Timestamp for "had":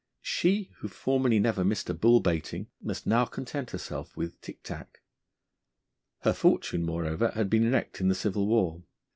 7.35-7.51